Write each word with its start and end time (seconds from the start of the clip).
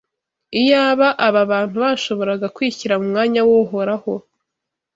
Iyaba 0.61 1.07
aba 1.27 1.41
bantu 1.51 1.75
bashoboraga 1.83 2.47
kwishyira 2.55 2.93
mu 3.01 3.05
mwanya 3.11 3.41
w’Uhoraho, 3.47 4.13